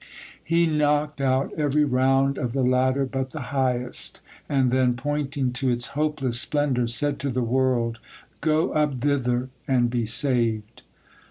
[0.43, 5.69] He knocked out every round of the ladder but the highest, and then, pointing to
[5.69, 7.99] its hopeless splendour, said to the world,
[8.41, 10.81] 'Go up thither and be saved!